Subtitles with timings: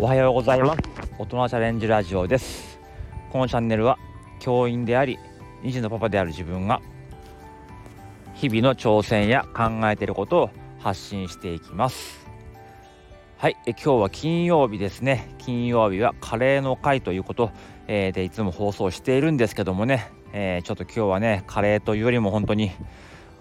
[0.00, 0.80] おはようございます。
[1.18, 2.78] 大人チャレンジラジオです。
[3.32, 3.98] このチャンネルは
[4.38, 5.18] 教員であり
[5.64, 6.80] 2児のパパである自分が
[8.32, 12.28] 日々の挑戦や考えていることを発信していきます。
[13.38, 13.56] はい。
[13.66, 15.34] え今日は金曜日ですね。
[15.38, 17.50] 金曜日はカレーの会ということ、
[17.88, 22.70] えー、でいつも放送しているんですけどもね、えー、ちょっと今日はねカレーというよりも本当に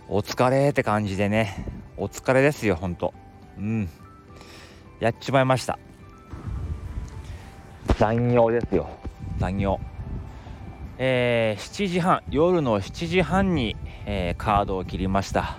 [0.10, 1.68] お疲れって感じでね。
[1.98, 3.14] お疲れですよ本当。
[3.60, 3.88] うん。
[5.00, 5.78] やっちまいました。
[7.98, 8.88] 残業ですよ。
[9.40, 9.80] 残業。
[11.00, 15.58] えー、7時半夜の7時半に、えー、カードを切りました。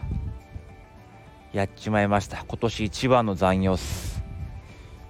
[1.53, 2.45] やっちまいました。
[2.47, 4.23] 今年一番の残業っす。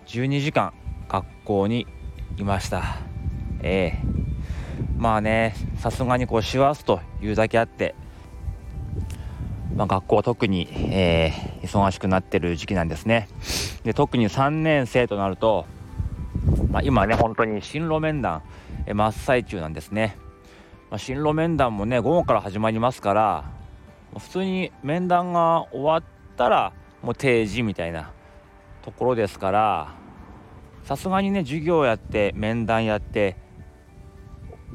[0.06, 0.72] 12時間
[1.06, 1.86] 学校に
[2.38, 2.96] いました。
[3.60, 7.95] ええー、まあねさすがにこう師走というだけあって
[9.77, 13.28] まあ、学校は特に、えー、忙しくなってる時期なんですね。
[13.84, 15.66] で特に3年生となると
[16.70, 18.42] まあ、今ね、本当に進路面談、
[18.86, 20.16] え真っ最中なんですね。
[20.91, 23.44] まあ、進路面談もね、午後から始まりますから、
[24.19, 26.02] 普通に面談が終わっ
[26.36, 28.10] たら、もう定時みたいな
[28.83, 29.94] ところですから、
[30.84, 33.36] さすがにね、授業やって、面談やって、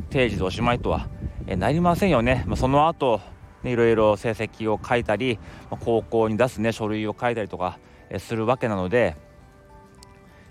[0.09, 1.07] 定時でおしまいとは、
[1.45, 2.43] えなりませんよね。
[2.47, 3.21] まあ、その後、
[3.61, 5.37] ね、いろいろ成績を書いたり、
[5.69, 7.77] まあ、高校に出すね、書類を書いたりとか、
[8.09, 9.15] えするわけなので、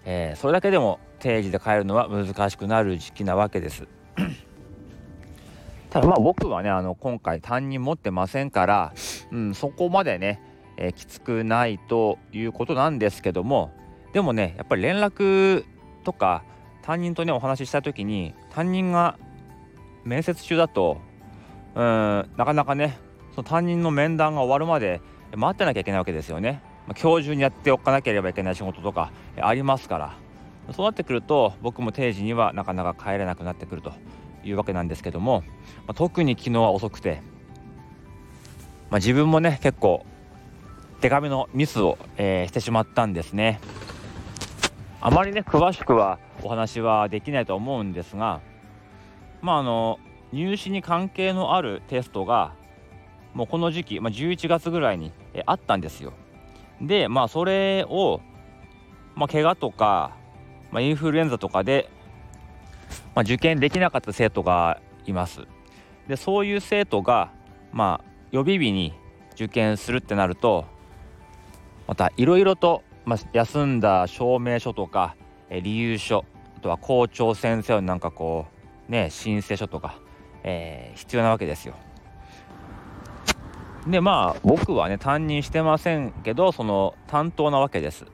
[0.04, 3.86] えー、それだけでも定時で帰るのは難しくなる時期なわけです
[5.88, 8.92] ただまあ僕はねあの今回担任持ってませんから、
[9.30, 10.42] うん、そこまでね、
[10.76, 13.72] えー、きつくないということなんですけども
[14.12, 15.64] でもねやっぱり連絡
[16.02, 16.42] とか
[16.82, 19.16] 担任とねお話しした時に担任が
[20.04, 21.00] 面接中だと
[21.76, 22.98] うんなかなかね
[23.36, 25.00] その担任の面談が終わるまで
[25.36, 26.60] 待ってなきゃいけないわけですよね。
[26.86, 30.16] ま、今日中にやっておかなければいけない仕事とかありますから
[30.70, 33.92] そうなってくると僕も定時にはなかなか帰れなくなってくると
[34.44, 35.42] いうわけなんですけども、
[35.78, 37.20] まあ、特に昨日は遅くて、
[38.90, 40.06] まあ、自分もね結構
[41.00, 43.60] 手紙のミスを、えー、してしまったんですね。
[45.00, 48.40] あまりね詳しくはお話はできないと思うんですが
[49.40, 49.98] まああの
[50.32, 52.54] 入試に関係のあるテストが
[53.34, 56.12] もうこの時期、まあ、11月ぐらいに、えあったんですよ。
[56.80, 58.20] でまあそれを
[59.14, 60.16] まあ怪我とか
[60.72, 61.88] まあ、インフルエンザとかで、
[63.14, 65.42] まあ、受験できなかった生徒がいます。
[66.08, 67.30] でそういう生徒が、
[67.72, 68.92] まあ、予備日に
[69.34, 70.66] 受験するってなると
[71.86, 75.14] またいろいろと、まあ、休んだ証明書とか、
[75.50, 76.24] え理由書
[76.56, 78.46] あとは校長先生のなんかこ
[78.88, 79.98] うね申請書とか、
[80.42, 81.74] えー、必要なわけですよ。
[83.86, 88.06] でまあ僕はね担任してませんけどその担当なわけです。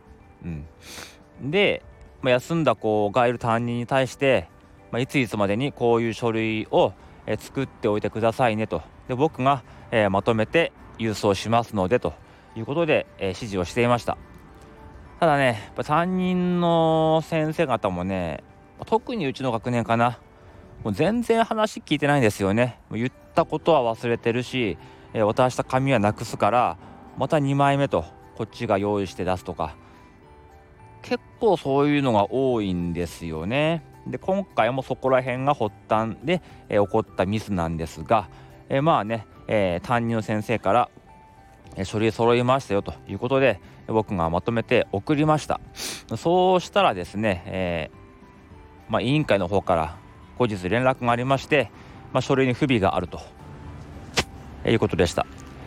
[0.44, 1.82] うん、で
[2.22, 4.48] まあ、休んだ子がいる担任に対して、
[4.90, 6.92] まあ、いついつまでにこういう書類を、
[7.26, 8.82] え、作っておいてくださいねと。
[9.06, 12.14] で僕が、え、まとめて郵送しますのでと
[12.56, 14.16] いうことで、え、指示をしていました。
[15.20, 18.44] ただね担任の先生方もね
[18.86, 20.20] 特にうちの学年かな
[20.84, 22.78] もう全然話聞いてないんですよね。
[22.92, 24.78] 言ったことは忘れてるし、
[25.12, 26.76] え渡した紙はなくすから
[27.16, 28.04] また2枚目と
[28.36, 29.74] こっちが用意して出すとか
[31.03, 33.82] 結構そういうのが多いんですよね。
[34.06, 38.28] で今回もそこら辺が発端で、えー、起こったミスなんですが、
[38.69, 40.91] えー、まあね、えー、担任の先生から、
[41.76, 45.60] え書類揃いましたよということで僕がまとめて送りました
[46.16, 47.91] そうしたらですね、え
[48.88, 49.97] まあ、委員会の方から
[50.38, 51.70] 後日連絡がありまして、
[52.12, 53.20] まあ、書類に不備があると、
[54.65, 55.26] えいうことでした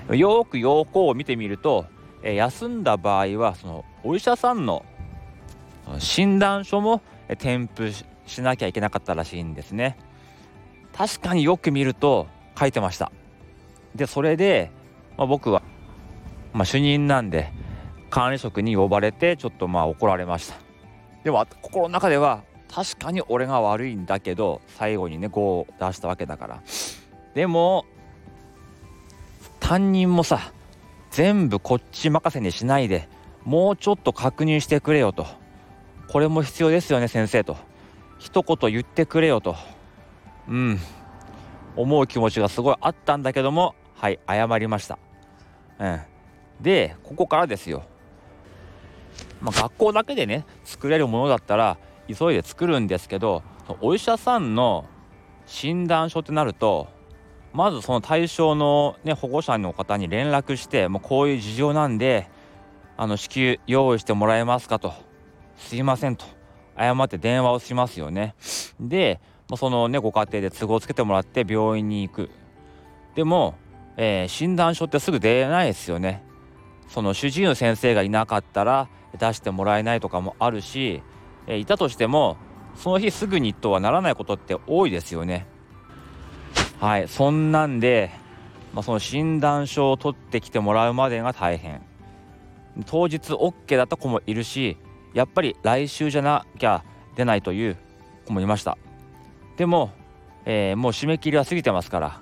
[0.09, 1.86] よく要項を見てみると、
[2.24, 4.84] え休んだ場合はそのお医者さんの
[6.00, 7.02] 診断書も
[7.38, 7.92] 添付
[8.25, 9.97] しなきゃいけなかったらしいんですね。
[10.94, 12.28] 確かによく見ると
[12.59, 13.12] 書いてました。
[13.96, 14.72] でそれで、
[15.18, 15.62] まあ、僕は、
[16.54, 17.51] まあ、主任なんで
[18.10, 20.56] 管理職に呼ばれてちょっとまあ怒られました。
[21.24, 26.63] でも心の中では確かに俺が悪いんだけど最後にね5を出したわけだから。
[27.33, 27.86] でも
[29.60, 30.51] 担任もさ
[31.12, 33.07] 全部こっち任せにしないで
[33.44, 35.25] もうちょっと確認してくれよと。
[36.12, 37.58] これも必要ですよね先生と。
[38.19, 39.56] 一言言ってくれよと。
[40.48, 40.80] うん。
[41.75, 44.98] 思う気持ちがすごいあったんだけどもはい謝りました、
[45.80, 46.02] うん、
[46.62, 47.84] でここからですよ、
[49.42, 51.78] まあ、学校だけでね作れるものだったら
[52.08, 53.44] 急いで作るんですけど
[53.80, 54.86] お医者さんの
[55.46, 56.88] 診断書ってなると
[57.54, 62.30] まずその対象の、ね、保護者の方に連絡してもうこういう事情なんで
[62.98, 64.94] あの支給用意してもらえますかと。
[65.57, 66.25] すいませんと。
[66.75, 68.36] 誤って電話をしますよね。
[68.80, 69.19] で、
[69.50, 72.30] まあ、そのねご家庭で都合つけてもらって病院に行く。
[73.15, 73.56] でも、
[73.98, 76.24] えー、診断書ってすぐ出ないですよね。
[76.88, 81.01] その主治医の先生がいなかったら出してもらえないとかもあるし、
[81.48, 82.38] えー、いたとしても
[82.75, 85.45] その日すぐにとはならないことって多いですよね。
[86.80, 88.09] はいそんなんで、
[88.74, 91.81] まあ、その診断書を取ってきてもらうまでが大変。
[92.86, 94.77] 当日 OK だった子もいるし
[95.13, 96.84] やっぱり来週じゃなきゃ
[97.16, 97.78] 出ないという
[98.25, 98.78] 子もいました。
[99.58, 99.92] でも、
[100.46, 102.22] えー、もう締め切りは過ぎてますから。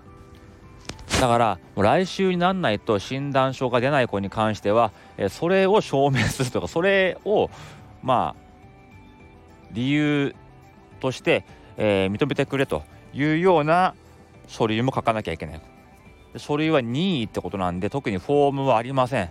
[1.21, 7.50] だからもう来週にならないと診断書が出ない子に関しては、えー、それを証明するとかそれを
[8.01, 8.41] まあ
[9.71, 10.35] 理由
[11.00, 11.45] として、
[11.77, 12.83] えー、認めてくれと
[13.13, 13.95] いうような
[14.47, 15.62] 書類も書かなきゃいけない。
[16.38, 19.30] 書類は任意ってことなんで特にフォームはありません。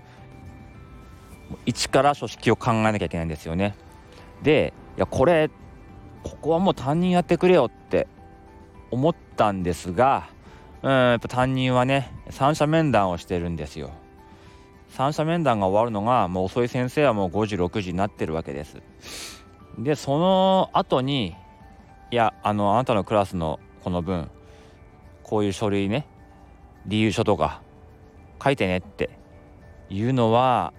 [1.66, 3.74] 一から書式を考えなきゃいけないんですよね。
[4.42, 5.50] でいやこれ
[6.22, 8.06] ここはもう担任やってくれよって
[8.90, 10.28] 思ったんですが
[10.82, 13.90] うんやっぱ担任はね三者面談をしてるんですよ。
[14.90, 18.78] 三者面談が終わるのがもう遅い先生はもう5時6時になってるわけです。
[19.78, 21.36] でその後に
[22.10, 24.30] いやあのあなたのクラスのこの分
[25.22, 26.06] こういう書類ね
[26.86, 27.60] 理由書とか
[28.42, 29.10] 書いてねって
[29.90, 30.72] いうのは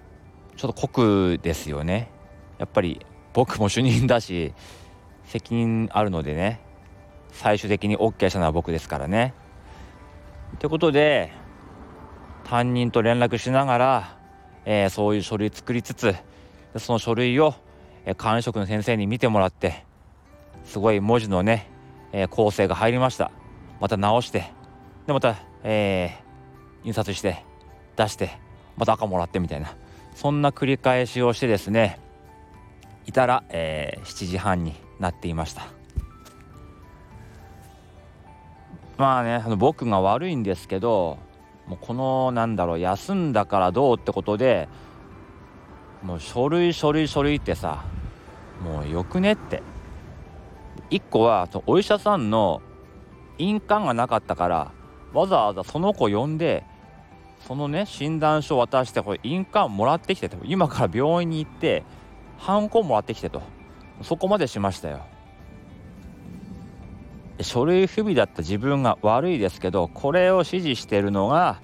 [0.60, 2.12] ちょっと酷ですよね。
[2.58, 4.54] やっぱり僕も主任だし
[5.24, 6.60] 責任あるのでね。
[7.32, 9.34] 最終的に OK したのは僕ですからね。
[10.60, 11.32] ということで
[12.44, 14.18] 担任と連絡しながら、
[14.66, 16.14] えー、そういう書類作りつつ
[16.76, 17.54] その書類を、
[18.04, 19.86] えー、管理職の先生に見てもらって
[20.66, 21.72] すごい文字のね、
[22.12, 23.32] えー、構成が入りました。
[23.80, 24.52] また直して
[25.08, 27.46] でまた、えー、印刷して
[27.96, 28.32] 出して
[28.76, 29.74] また赤もらってみたいな。
[30.16, 32.00] そんな繰り返しをしてですね
[33.06, 35.68] いたら、えー、7時半になっていました。
[38.98, 41.18] まあねあの僕が悪いんですけど
[41.68, 44.68] もうこのなんだろう休んだからどうってことで
[46.04, 47.86] もう書類書類書類ってさ
[48.62, 49.64] もうよくねって。
[50.90, 52.62] 1個はお医者さんの
[53.38, 54.72] 印鑑がなかったから
[55.14, 56.64] わざわざその子呼んで
[57.48, 61.84] そのね診断書を渡してこれ印鑑もらってきてと今から病院に行って
[62.38, 63.42] ハンコもらってきてと。
[64.02, 65.02] そこまでしましたよ。
[67.42, 71.62] 書類不備だった自分が悪いですけどこれを指示してるのが、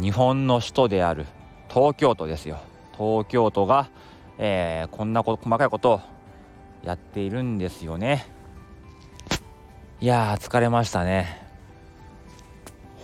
[0.00, 1.26] 日本の首都である
[1.68, 2.58] 東京都ですよ。
[2.96, 3.90] 東京都が、
[4.38, 6.00] えー、こんなこと細かいことを
[6.82, 8.26] やっているんですよね。
[10.00, 11.43] いやー疲れましたね。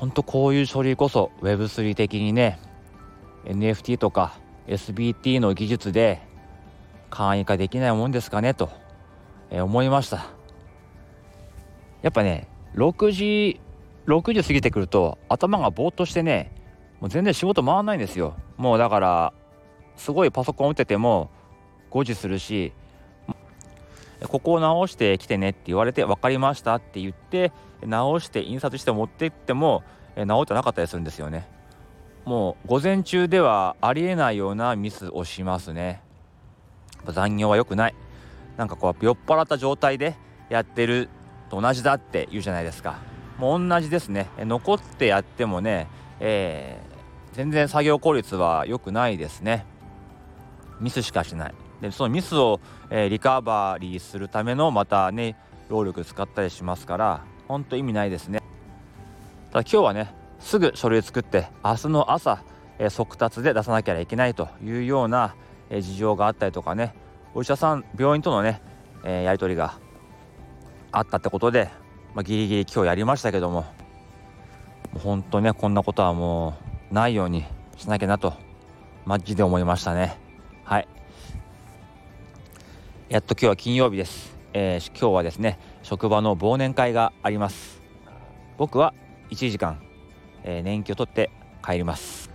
[0.01, 2.59] ほんとこういう処理こそ Web3 的にね
[3.45, 6.23] NFT とか SBT の技術で
[7.11, 8.71] 簡易化できないもんですかねと、
[9.51, 10.27] え、思いました。
[12.01, 13.61] やっぱね6時
[14.07, 16.51] 6時過ぎてくると頭がぼーっとしてね
[17.01, 18.37] もう全然仕事回らないんですよ。
[18.57, 19.33] もうだから
[19.97, 21.31] すごいパソコン打ってても
[21.91, 22.73] 5時するし
[24.29, 27.53] ここを直してきてねって言われて分かりましたって言って
[27.87, 29.83] 直して印刷して持って行っても
[30.17, 31.49] 直ってなかったりするんですよね。
[32.25, 36.03] もう午前中ではありえないようなミスをしますね。
[37.07, 37.95] 残業は良くない。
[38.57, 40.17] なんかこう酔っ払った状態で
[40.49, 41.09] やってる
[41.49, 42.99] と同じだって言うじゃないですか。
[43.39, 44.29] もう同じですね。
[44.39, 45.87] 残ってやってもね、
[46.21, 49.65] えー、全然作業効率は良くないですね。
[50.79, 51.55] ミスしかしない。
[51.81, 55.37] でそのミスを、えー、リカバリーするためのまたね
[55.69, 58.41] 労力使ったりしますからほんと意味ないですね。
[59.51, 62.45] ただ今日はねすぐ書類作って明日の朝、
[62.79, 65.35] えー、速達で出さなきゃいけないというような、
[65.69, 66.95] えー、事情があったりとかね
[67.35, 68.63] お医者さん病院とのね、
[69.03, 69.81] えー、やり取りが
[70.93, 71.71] あったってことで、
[72.15, 73.65] まあ、ギリギリ今日やりましたけども
[75.03, 76.55] 本当ねこんなことはも
[76.93, 77.45] うないように
[77.77, 78.35] しなきゃなと
[79.05, 80.17] マジで思いましたね。
[80.63, 80.89] はい。
[83.09, 87.81] やっと今日は金曜日です、えー、今日はですね職場の忘年会があります。
[88.59, 88.95] 僕は
[89.31, 89.81] 1時間、
[90.43, 91.31] えー、年季を取って
[91.65, 92.31] 帰ります。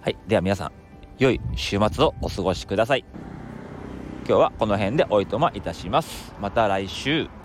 [0.00, 0.72] はいでは皆さん
[1.18, 3.04] 良い週末をお過ごしください。
[4.26, 6.34] 今日はこの辺でおいとまいたします。
[6.40, 7.43] また来週。